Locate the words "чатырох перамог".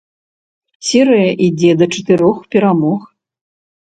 1.97-2.99